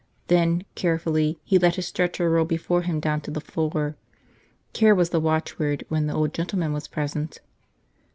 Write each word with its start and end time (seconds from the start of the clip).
Then, 0.29 0.63
carefully, 0.73 1.37
he 1.43 1.59
let 1.59 1.75
his 1.75 1.85
stretcher 1.85 2.27
roll 2.27 2.43
before 2.43 2.81
him 2.81 2.99
down 2.99 3.21
to 3.21 3.29
the 3.29 3.39
floor. 3.39 3.95
Care 4.73 4.95
was 4.95 5.11
the 5.11 5.19
watchword 5.19 5.83
when 5.89 6.07
the 6.07 6.15
old 6.15 6.33
gentleman 6.33 6.73
was 6.73 6.87
present. 6.87 7.37